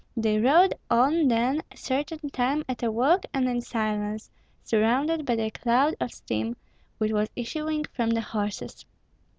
[0.17, 4.31] They rode on then a certain time at a walk and in silence,
[4.63, 6.57] surrounded by a cloud of steam,
[6.97, 8.87] which was issuing from the horses.